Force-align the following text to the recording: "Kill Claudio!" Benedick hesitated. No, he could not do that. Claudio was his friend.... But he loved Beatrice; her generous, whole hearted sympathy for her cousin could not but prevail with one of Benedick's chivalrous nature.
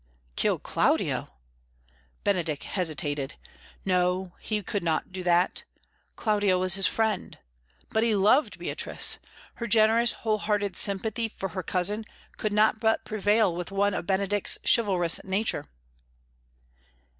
"Kill 0.35 0.57
Claudio!" 0.57 1.27
Benedick 2.23 2.63
hesitated. 2.63 3.35
No, 3.85 4.33
he 4.39 4.63
could 4.63 4.81
not 4.81 5.11
do 5.11 5.21
that. 5.21 5.63
Claudio 6.15 6.57
was 6.57 6.73
his 6.73 6.87
friend.... 6.87 7.37
But 7.91 8.01
he 8.01 8.15
loved 8.15 8.57
Beatrice; 8.57 9.19
her 9.57 9.67
generous, 9.67 10.13
whole 10.25 10.39
hearted 10.39 10.75
sympathy 10.75 11.29
for 11.29 11.49
her 11.49 11.61
cousin 11.61 12.05
could 12.37 12.51
not 12.51 12.79
but 12.79 13.05
prevail 13.05 13.55
with 13.55 13.71
one 13.71 13.93
of 13.93 14.07
Benedick's 14.07 14.57
chivalrous 14.65 15.23
nature. 15.23 15.65